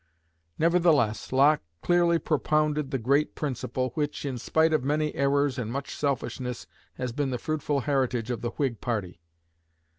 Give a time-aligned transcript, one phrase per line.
[0.57, 5.93] Nevertheless Locke clearly propounded the great principle, which, in spite of many errors and much
[5.95, 9.19] selfishness, has been the fruitful heritage of the Whig party.